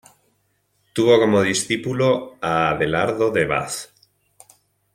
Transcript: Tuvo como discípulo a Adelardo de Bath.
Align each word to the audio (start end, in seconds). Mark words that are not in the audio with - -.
Tuvo 0.93 1.19
como 1.19 1.43
discípulo 1.43 2.35
a 2.41 2.69
Adelardo 2.71 3.29
de 3.29 3.45
Bath. 3.45 3.93